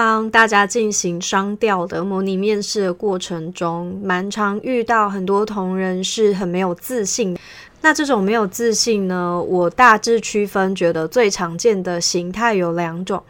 [0.00, 7.36] 帮大家进行双调的模拟面试的过程中，蛮常遇到很多同仁是很没有自信。
[7.82, 13.22] 那这种没有自信呢，我大致区分，觉得最常见的形态有两种。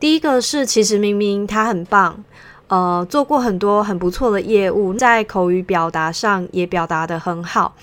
[0.00, 2.24] 第一个是，其实明明他很棒，
[2.66, 7.76] 呃，做过很多很不错的业务，在口语表达上也表达得很好。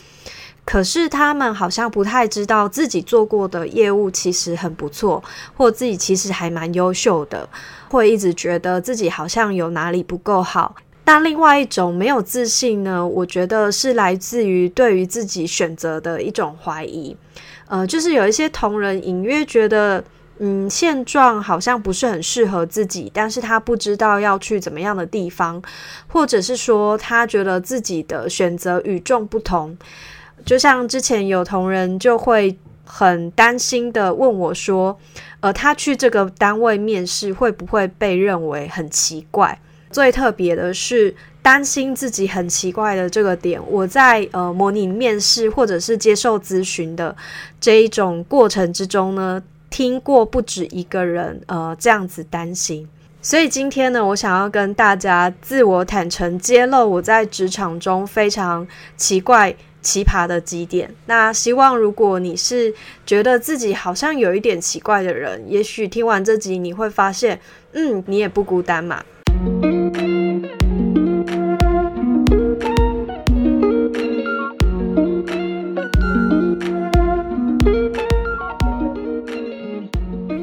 [0.67, 5.23] 可是他们好像不太知道自己做过的业务其实很不错，
[5.55, 7.47] 或自己其实还蛮优秀的，
[7.87, 10.75] 会一直觉得自己好像有哪里不够好。
[11.05, 17.15] 但另外一种没有自信呢，我觉得是来自于对于自己选择的一种怀疑。
[17.69, 20.03] 呃，就是有一些同仁隐约觉得，
[20.39, 25.61] 嗯，现状好像不是很适合自己，但是他不知道要去怎么样的地方，
[26.07, 29.77] 或者是说他觉得自己的选择与众不同。
[30.45, 34.97] 就像之前有同仁就会很担心的问我说
[35.41, 39.59] ：“呃，他去这个单位面试会不会被认为很奇怪？”
[39.91, 47.15] 最特别的是担心自己很奇怪的这个点，我在呃模拟面试或者是接受咨询的
[47.59, 52.87] 这一种过程之中呢，听过不止一个人呃这样子担心。
[53.21, 59.55] 所以今天呢，我想要跟大家自我坦诚揭露我在职场中非常奇怪。
[59.87, 62.73] 奇葩的几点，那希望如果你是
[63.05, 67.39] 觉得自己好像有一点奇怪的人，也许听完这集你会发现，
[67.71, 69.01] 嗯，你也不孤单嘛。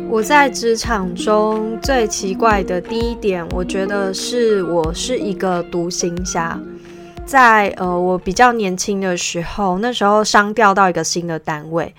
[0.08, 6.58] 我在职场中最奇怪的第一点，我觉得是我是一个独行侠。
[7.26, 11.92] 在呃，我比较年轻的时候，那时候商调到一个新的单位，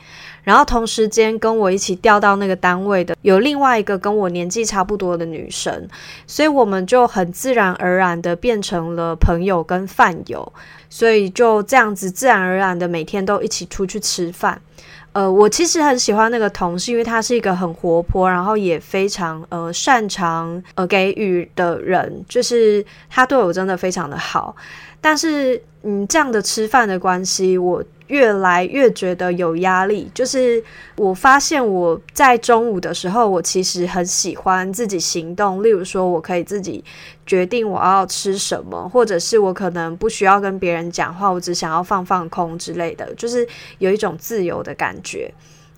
[0.44, 5.88] 然后同时间跟我一起调到那个单位的有另外一个跟我年纪差不多的女生，
[6.28, 10.54] 所以我们就很自然而然的变成了朋友跟饭友，
[10.90, 14.62] 所以就这样子自然而然的每天都一起出去吃饭。
[15.12, 24.54] 呃，我其实很喜欢那个同事，因为他是一个很活泼，然后也非常呃擅长呃给予的人，就是他对我真的非常的好。
[25.08, 30.10] 但是，嗯，这样的吃饭的关系，我越来越觉得有压力。
[30.16, 30.64] 就是
[30.96, 35.62] 我发现我在中午的时候，我其实很喜欢自己行动。
[35.62, 36.84] 例如说，我可以自己
[37.24, 45.32] 决定我要吃什么，或者是我可能不需要跟别人讲话，我只想要放放空之类的，就是有一种自由的感觉。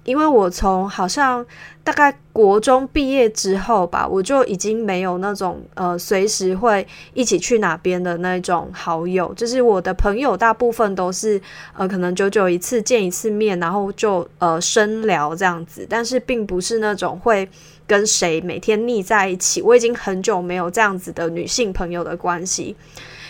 [0.07, 1.45] 因为我从好像
[1.83, 11.39] 大概国中毕业之后吧，我就已经没有那种呃随时会一起去哪边的那种好友，就是我的朋友大部分都是
[11.75, 17.49] 呃可能久久一次见一次面，然后就呃深聊这样子，但是并不是那种会
[17.85, 19.61] 跟谁每天腻在一起。
[19.61, 22.77] 我已经很久没有这样子的女性朋友的关系。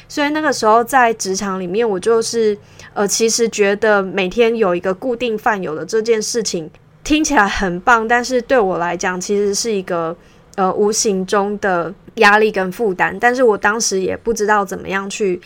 [0.08, 2.58] 所以那个时候在职场里面，我就是
[2.94, 6.70] 呃，其实觉得每天有一个固定饭友的这件事情
[7.04, 10.16] 听起来很棒，但是对我来讲其实是一个
[10.56, 13.18] 呃无形中的压力跟负担。
[13.20, 15.40] 但是我当时也不知道怎么样去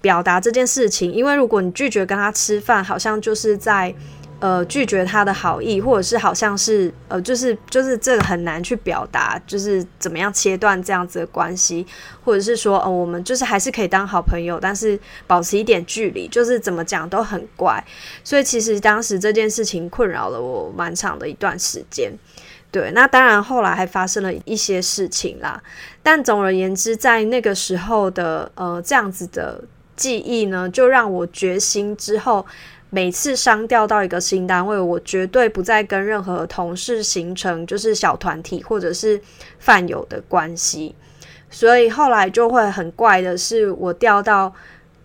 [0.00, 3.94] 表达这件事情，因为如果你拒绝跟他吃饭，好像就是在。
[4.40, 11.84] 呃，拒绝他的好意，或者是好像是呃，就是就是这个很难去表达，就是怎么样切断这样子的关系，
[12.22, 14.96] 或者是说，呃，我们就是还是可以当好朋友，但是
[15.26, 17.84] 保持一点距离，就是怎么讲都很怪。
[18.22, 22.12] 所以其实当时这件事情困扰了我蛮长的一段时间。
[22.70, 25.60] 对，那当然后来还发生了一些事情啦。
[26.00, 29.64] 但总而言之，在那个时候的呃这样子的
[29.96, 32.46] 记忆呢，就让我决心之后。
[32.90, 39.20] 每次商调到一个新单位，我绝对不再跟任何同事形成就是小团体或者是
[39.58, 40.94] 泛友的关系。
[41.50, 44.54] 所以后来就会很怪的是，我调到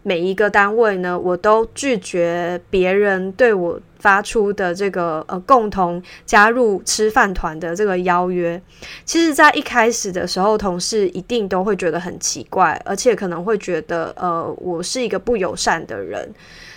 [0.04, 8.62] 每一个单位呢，我都拒绝别人对我发出的这个呃共同加入吃饭团的这个邀约。
[9.06, 16.30] 其实，在一开始的时候，同事一定都会觉得很奇怪，而且可能会觉得呃我是一个不友善的人。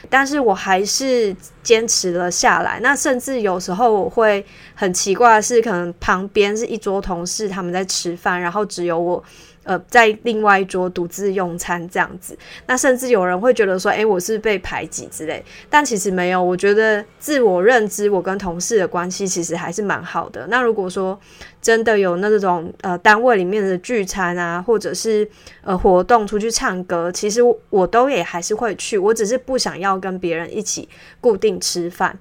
[0.09, 1.35] 但是我还是
[1.65, 2.79] 坚持了下来。
[2.81, 4.47] 那甚至有时候我会
[4.77, 9.25] 很奇怪的是，可能旁边是一桌同事他们在吃饭，然后只有我。
[9.67, 16.41] 呃，在另外一桌独自用餐这样子，那甚至有人会觉得说，诶，我是被排挤之类，但其实没有。
[16.41, 20.47] 我觉得自我认知，我跟同事的关系其实还是蛮好的。
[20.47, 21.19] 那如果说
[21.61, 25.29] 真的有那种呃单位里面的聚餐啊，或者是
[25.63, 27.41] 呃活动出去唱歌，其实
[27.71, 30.89] 我都也还是会去，我只是不想要跟别人一起
[31.21, 32.17] 固定吃饭。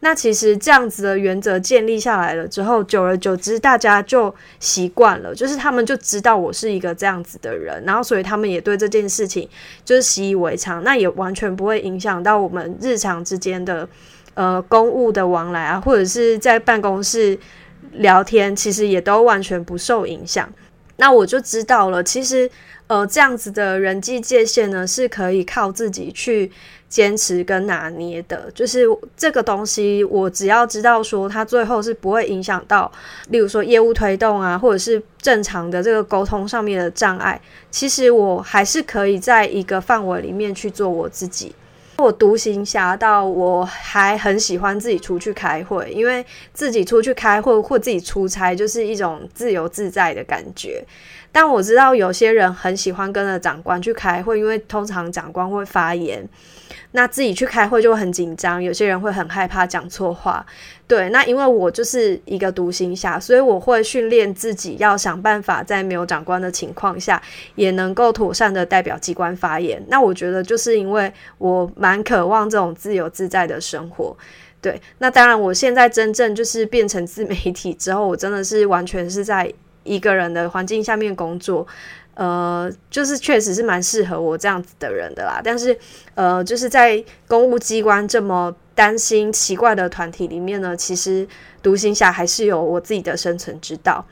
[0.00, 9.48] 那其实这样子的原则建立下来了之后，久而久之，大家就习惯了，就是他们就知道我是一个这样子的人，然后所以他们也对这件事情
[9.84, 13.88] 就是习以为常，那也完全不会影响到我们日常之间的
[14.34, 17.36] 呃公务的往来啊，或者是在办公室
[17.94, 20.48] 聊天，其实也都完全不受影响。
[21.00, 22.48] 那我就知道了，其实
[22.88, 26.50] 呃这样子的人际界限呢，是可以靠自己去。
[26.88, 32.90] 坚持跟拿捏的，就是这个东西，我只要知道说它最后是不会影响到，
[33.28, 37.38] 例如说业务推动啊，或者是正常的这个沟通上面的障碍，
[37.70, 41.54] 其实我还是可以在一个范围里面去做我自己。
[41.98, 50.84] 我独行侠到我还很喜欢自己出去开会，因为自己出去开会或自己出差就是一种自由自在的感觉。
[51.32, 56.26] 但我知道有些人很喜欢跟着长官去开会，因为通常长官会发言。
[56.92, 60.44] 那自己去开会就会很紧张，有些人会很害怕讲错话。
[60.86, 67.20] 对，那因为我就是一个独行侠，所以我会训练自己要想办法在没有长官的情况下，
[67.56, 69.84] 也能够妥善的代表机关发言。
[69.88, 74.16] 那我觉得就是因为我蛮渴望这种自由自在的生活。
[74.62, 79.52] 对，那当然我现在真正就是变成自媒体之后，我真的是完全是在
[79.84, 81.66] 一个人的环境下面工作。
[82.18, 85.40] 呃，就是确实是蛮适合我这样子的人的啦。
[85.42, 85.78] 但是，
[86.16, 91.24] 呃，就是在公务机关这么担心奇怪的团体里面呢，其实
[91.62, 94.04] 独行侠还是有我自己的生存之道。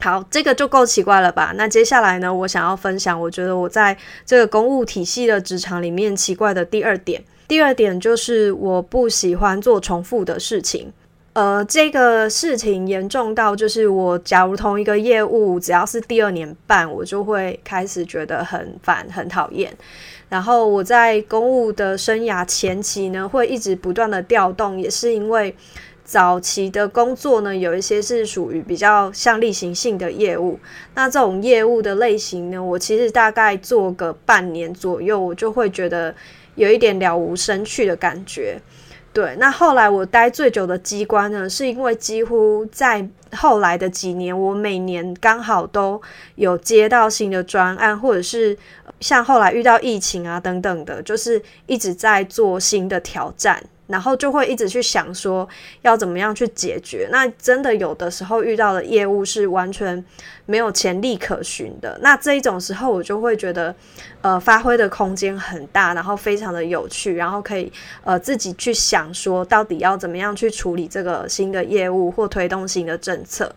[0.00, 1.52] 好，这个就够奇怪了吧？
[1.54, 7.22] 那接下来呢，我想要分享，我觉得我在这个公务体系的职场里面奇怪的第二点。
[7.46, 10.90] 第二点就是我不喜欢做重复的事情。
[11.32, 19.72] 呃，这个事情严重到就是我，假如同一个业务，只要是第二年半，我就会开始觉得很烦、很讨厌。
[20.28, 25.54] 然后我在公务的生涯前期呢，会一直不断的调动，也是因为
[26.04, 30.58] 早期的工作呢，有一些是属于比较像例行性的业务。
[30.96, 36.12] 那这种业务的类型呢，我其实大概做个半年左右，我就会觉得
[36.56, 38.60] 有一点了无生趣的感觉。
[39.12, 46.00] 对，那后来我待最久的机关呢，是因为几乎在后来的几年，我每年刚好都
[46.36, 48.56] 有接到新的专案，或者是
[49.00, 53.60] 像后来遇到疫情啊等等的，就是一直在做新的挑战。
[53.90, 55.48] 然后就会一直去想说
[55.82, 57.08] 要怎么样去解决。
[57.10, 60.02] 那真的有的时候遇到的业务是完全
[60.46, 61.98] 没有潜力可循的。
[62.00, 63.74] 那这一种时候，我就会觉得，
[64.22, 67.72] 呃，发挥的空间很大，然后非常的有趣，然后可以
[68.04, 73.52] 呃自己去想说到底要怎么样去处理这个新的业务或推动新的政策。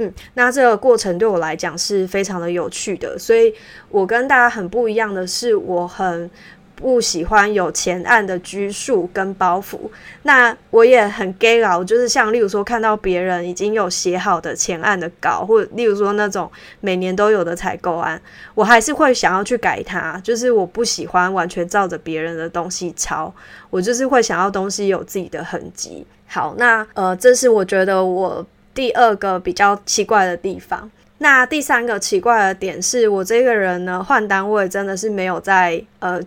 [0.00, 3.18] 嗯，那这个过程对我来讲是非常的有趣的。
[3.18, 3.52] 所以
[3.90, 6.30] 我跟大家很不一样的是，我很。
[6.78, 9.76] 不喜欢有前案的拘束跟包袱，
[10.22, 16.48] 那我也很 gay 佬，就是像例如说看到别人已经有写好的前案的稿，或者例如说那种
[16.80, 18.20] 每年都有的采购案，
[18.54, 23.34] 我还是会想要去改它，就是我不喜欢完全照着别人的东西抄，
[23.70, 26.06] 我就是会想要东西有自己的痕迹。
[26.28, 30.88] 好，那呃，这是我觉得我第二个比较奇怪的地方。
[31.18, 36.22] 那第三个奇怪的点是我这个人呢，换单位真的是没有在呃。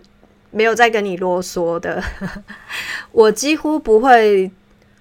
[0.52, 2.00] 没有再跟你啰嗦的，
[3.10, 4.50] 我几乎不会，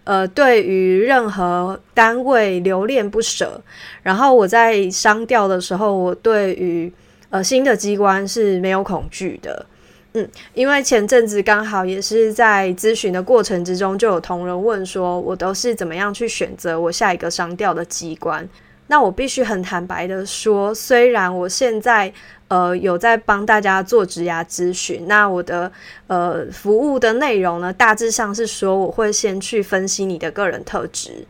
[0.05, 3.61] 呃，对于任何单位留恋不舍。
[4.01, 6.91] 然后我在商调的时候，我对于
[7.29, 9.65] 呃新的机关是没有恐惧的。
[10.13, 18.47] 嗯，因为前阵子刚好也是在咨询的过程之中，就有同仁问说，我都是怎么样去选择我下一个商调的机关。
[18.87, 22.11] 那我必须很坦白的说，虽然我现在
[22.51, 25.71] 呃有在帮大家做职涯咨询，那我的
[26.07, 31.25] 呃服务的内容呢，大致上是说我会先去分析你的个人特质，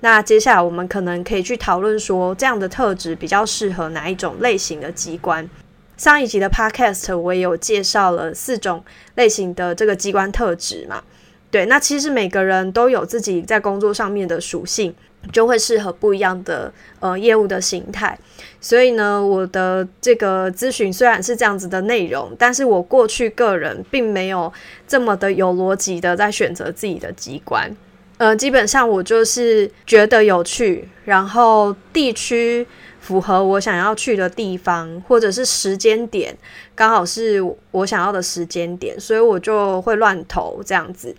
[0.00, 5.48] 那接下来我们可能可以去讨论说这样的特质比较适合哪一种类型的机关。
[5.96, 11.00] 上一集的 Podcast 我也有介绍了四种类型的这个机关特质嘛，
[11.52, 14.92] 对，那其实每个人都有自己在工作上面的属性。
[15.32, 18.18] 就会适合不一样的呃业务的形态，
[18.60, 24.52] 所以呢，我的这个咨询虽然是这样子的内容，但是我过去个人并没有
[24.86, 27.70] 这么的有逻辑的在选择自己的机关，
[28.18, 32.66] 呃，基本上我就是觉得有趣，然后地区
[33.00, 36.36] 符合我想要去的地方，或者是时间点
[36.74, 41.14] 刚好是我想要的时间点，所以我就会乱投这样子，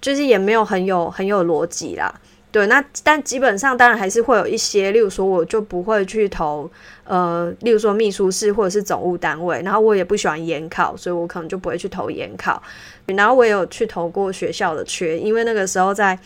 [0.00, 2.12] 就是也没有很有很有逻辑啦。
[2.52, 6.70] 对，那但基本上当然还是会有一些，例如说，我就不会去投
[7.10, 12.62] 呃，例如说秘书室或者是总务单位，然后我也不喜欢研考，所以我可能就不会去投研考。
[13.06, 16.16] 然后我也有去投过学校的缺，因为那个时候在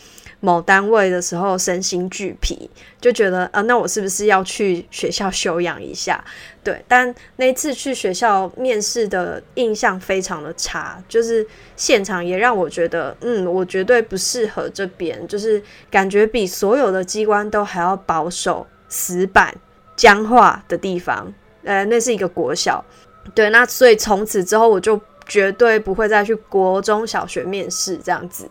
[0.41, 2.69] 某单位的时候身心俱疲，
[3.01, 6.23] 就觉得啊，那我是不是要去学校休养一下？
[6.63, 11.43] 对，但那次去学校面试的印象非常的差，就是
[11.75, 19.51] 现场也让我觉得，嗯，我绝对不适合这边，就是感觉比所有的机关都还要保守、死板、
[19.95, 21.31] 僵化的地方。
[21.63, 22.83] 呃，那是一个国小，
[23.33, 24.99] 对，那所以从此之后我就。
[25.27, 28.47] 绝对不会再去国中小学面试这样子，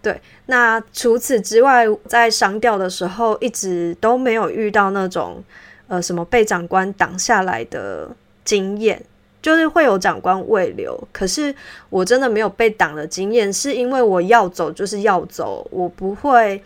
[0.00, 0.18] 对。
[0.46, 5.44] 那除此之外，在商调的时候，一直都没有遇到那种
[5.86, 8.08] 呃什么被长官挡下来的
[8.42, 9.04] 经验，
[9.42, 11.54] 就是会有长官未留，可是
[11.90, 16.62] 我真的没有被挡的经验，是因为我要走就是要走，我不会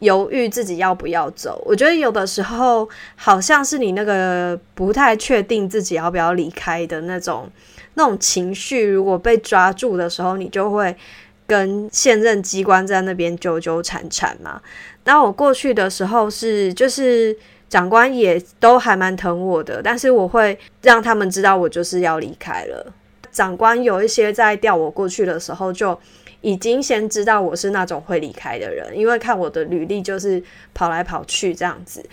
[0.00, 1.62] 犹豫自己要不要走。
[1.64, 7.48] 我觉得有的时候好像是你那个不太确定自己要不要离开的那种。
[7.94, 10.96] 那种情绪如果被抓住的时候，你就会
[11.44, 14.62] 跟现任机关在那边纠纠缠缠嘛。
[15.04, 17.36] 那我过去的时候是，就是
[17.68, 22.92] 长官也都还蛮疼我的，但是我会让他们知道我就是要离开了。
[23.32, 25.98] 长官有一些在调我过去的时候，就
[26.40, 30.42] 已经先知道我是那种会离开的人，因为看我的履历就是
[30.74, 32.04] 跑来跑去这样子。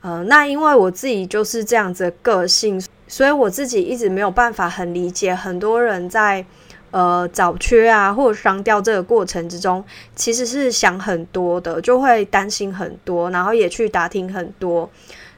[0.00, 2.82] 呃，那因为我自己就是这样子个性。
[3.06, 6.44] 所以我自己一直没有办法很理解，很多人在
[6.90, 9.84] 呃找缺啊或者商调这个过程之中，
[10.16, 14.90] 其实是想很多的，就会担心很多，然后也去打听很多。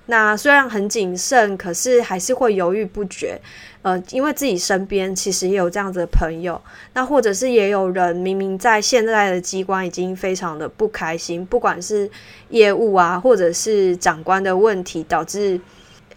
[0.06, 3.40] 那虽然很谨慎，可是还是会犹豫不决。
[3.82, 6.60] 呃，因为自己身边其实也有这样子的朋友，
[6.94, 12.10] 那或者是也有人明明在现在的机关已经非常的不开心，不管是
[12.48, 15.60] 业务啊，或者是长官的问题导致。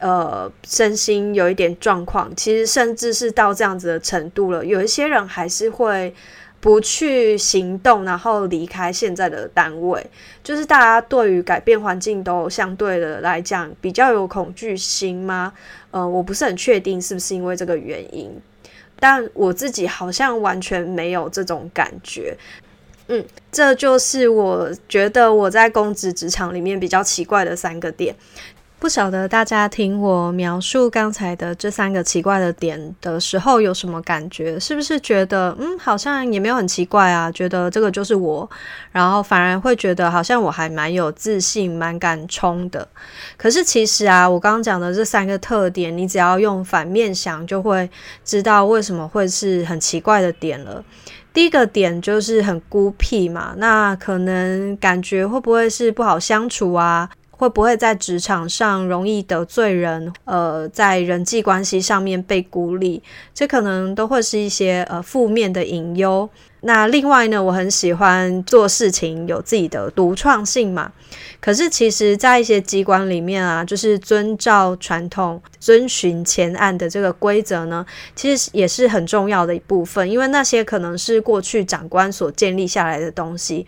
[0.02, 4.66] 呃，身心有一点状况，其实甚至是到这样子的程度了。
[4.66, 6.16] 有一些人还是会
[6.62, 10.06] 不去行动，然后离开现在的单位。
[10.44, 15.54] 就是大家对于改变环境都相对的来讲比较有恐惧心吗？
[15.92, 18.32] 呃，我不是很确定是不是因为这个原因，
[19.00, 22.36] 但我自己好像完全没有这种感觉。
[23.08, 28.16] 嗯，这就是我觉得我在公职职场里面比较奇怪的三个点。
[28.80, 34.58] 不晓得大家听我描述刚才的这三个奇怪的点的时候有什么感觉？
[34.58, 37.30] 是不是觉得嗯，好像也没有很奇怪啊？
[37.30, 38.50] 觉得这个就是我，
[38.94, 42.88] 然后反而会觉得好像我还蛮有自信、蛮敢冲的。
[43.36, 47.90] 可是其实啊，我刚刚讲的这三个特点，你只要用反面想，就会
[48.24, 50.82] 知道为什么会是很奇怪的点了。
[51.34, 57.10] 第一个点就是很孤僻嘛，那可能感觉会不会是不好相处啊？
[57.40, 60.12] 会不会在职场上容易得罪人？
[60.26, 63.02] 呃，在人际关系上面被孤立，
[63.34, 66.30] 这可能都会是一些呃负面的隐忧。
[66.62, 70.92] 那另外呢，我很喜欢做事情有自己的独创性嘛。
[71.40, 80.10] 可是其实，在一些机关里面啊，就是遵照传统、遵循前案的这个规则呢，其实也是很重要的一部分。
[80.12, 83.66] 因为那些可能是过去长官所建立下来的东西，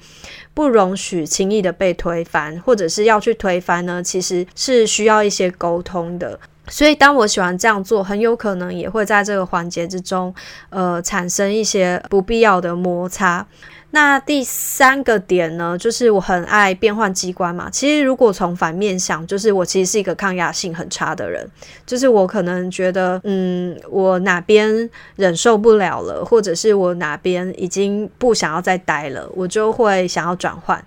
[0.53, 6.37] 不容许轻易的被推翻，或者是要去推翻呢，其实是需要一些沟通的。
[6.67, 10.33] 所以，当我喜欢这样做，很有可能也会在这个环节之中，
[10.69, 13.45] 呃，产生一些不必要的摩擦。
[13.93, 17.69] 那第三个点呢，就是我很爱变换机关嘛。
[17.69, 21.45] 其实，如果从反面想，就是我其实是一个抗压性很差的人。
[21.85, 30.81] 就是我可能觉得，嗯，我哪边忍受不了了，或者是我哪边已经不想要再待了，我就会想要转换。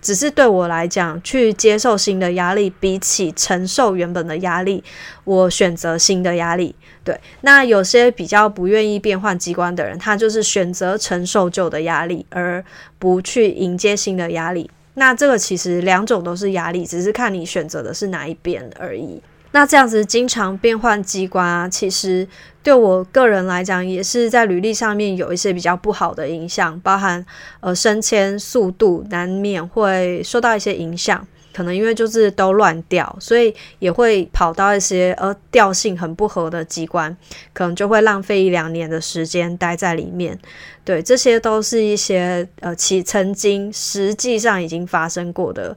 [0.00, 4.82] 只是对我来讲，去接受新的压力，比起承受原本的压力，
[5.24, 6.74] 我选择新的压力。
[7.02, 12.64] 对，那有些比较不愿意变换机关的人，他就是选择承受旧的压力，而
[12.98, 14.70] 不去迎接新的压力。
[14.94, 19.22] 那这个其实两种都是压力，只是看你选择的是哪一边而已。
[19.52, 22.26] 那这样子经常变换机关啊，其实
[22.62, 27.24] 对我个人来讲，也是在履历上面有一些比较不好的影响，包含
[27.58, 37.16] 呃升迁速度难免会受到一些影响，可能因为就是都乱调，所以也会跑到一些呃调性很不合的机关，
[37.52, 40.38] 可能就会浪费一两年的时间待在里面。
[40.84, 45.76] 对，这些都是一些呃其曾经实际上已经发生过的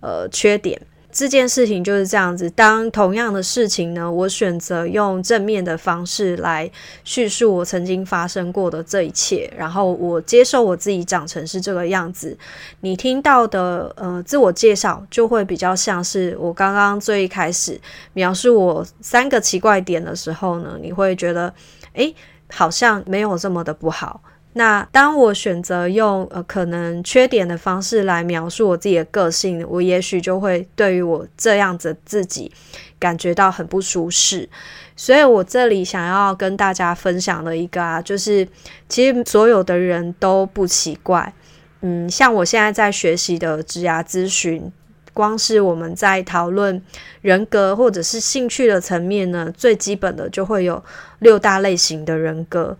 [0.00, 0.80] 呃缺点。
[1.12, 2.48] 这件事情就是这样子。
[2.50, 6.68] 当同样的事情呢，我选择用正面的方式来
[7.04, 12.34] 叙述我曾经发生过的这一切，然后我接受我自己长成是这个样子。
[12.80, 17.78] 你听到的呃自我介绍就会比较像是我刚刚最一开始
[18.14, 21.52] 描述我三个奇怪点的时候呢，你会觉得
[21.92, 22.14] 诶，
[22.48, 24.22] 好像没有这么的不好。
[24.54, 32.52] 那当我选择用呃可能缺点的方式来描述我自己的个性，我也许就会对于我这样子自己
[32.98, 34.48] 感觉到很不舒适。
[34.94, 38.46] 所以我这里想要跟大家分享的一个啊，就是
[38.90, 41.32] 其实所有的人都不奇怪。
[41.80, 44.70] 嗯，像我现在在学习的职涯咨询，
[45.14, 46.80] 光是我们在讨论
[47.22, 50.84] 人格或者是兴趣的层面呢，最基本的就会有
[51.20, 52.76] 六大类型的人格。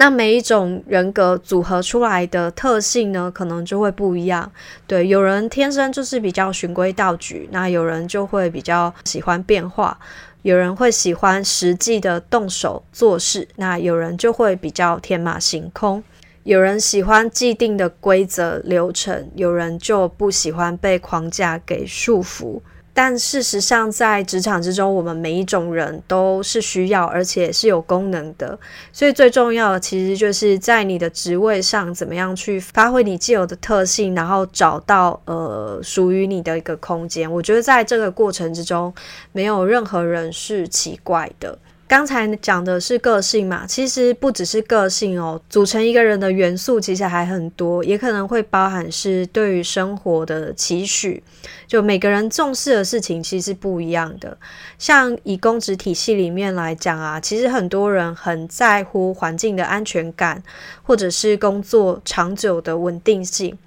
[0.00, 4.50] 那每一种人格组合出来的特性呢，可能就会不一样。
[4.86, 9.98] 对，有人天生就是比较循规蹈矩，那有人就会比较喜欢变化，
[10.40, 16.02] 有人会喜欢实际的动手做事，那有人就会比较天马行空，
[16.44, 22.62] 有人喜欢既定的规则流程，有人就不喜欢被框架给束缚。
[22.92, 28.58] 但事实上，在职场之中，我们每一种人都是需要，而且是有功能的。
[28.92, 37.30] 所以最重要的，其实就是在你的职位上，怎么样去发挥你既有的特性，然后找到呃属于你的一个空间。
[37.30, 38.92] 我觉得在这个过程之中，
[39.32, 41.58] 没有任何人是奇怪的。
[41.90, 51.20] 刚才讲的是个性嘛，其实不只是个性哦，组成一个人的元素其实还很多，也可能会包含是对于生活的期许。
[51.66, 54.38] 就每个人重视的事情其实不一样的。
[54.78, 60.40] 像以公职体系里面来讲啊，其实很多人很在乎环境的安全感，
[60.84, 63.58] 或者是工作长久的稳定性。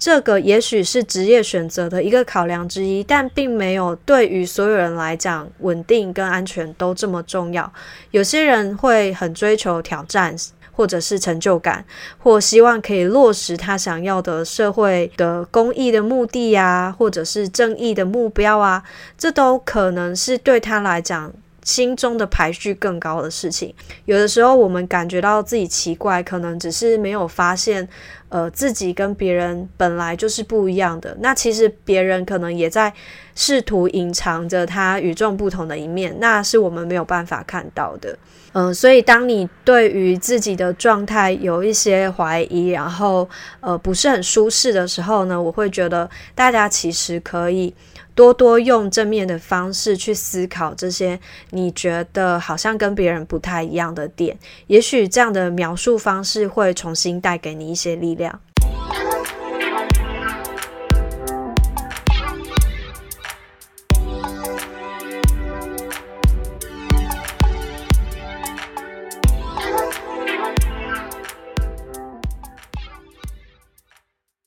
[0.00, 7.70] 这个也许是职业选择的一个考量之一，但并没有对于所有人来讲，稳定跟安全都这么重要。
[8.10, 10.34] 有些人会很追求挑战，
[10.72, 11.84] 或者是成就感，
[12.16, 18.82] 或希望可以落实他想要的社会的公益的目的呀，或者是正义的目标啊，
[19.18, 21.30] 这都可能是对他来讲。
[21.62, 23.74] 心中的排序更高的事情，
[24.04, 27.86] 有的时候我们感觉到自己奇怪，可能只是没有发现，
[28.28, 31.16] 呃，自己跟别人本来就是不一样的。
[31.20, 32.92] 那其实别人可能也在
[33.34, 38.16] 试图隐藏着他与众不同的一面，那是我们没有办法看到的。
[38.52, 43.28] 嗯，所以当你对于自己的状态有一些怀疑，然后
[43.60, 47.74] 呃不是很舒适的时候呢，我会觉得大家其实可以。
[48.12, 51.18] 多多用正面的方式去思考这些
[51.50, 54.36] 你觉得好像跟别人不太一样的点，
[54.66, 58.38] 也许这样的描述方式会重新带给你一些力量。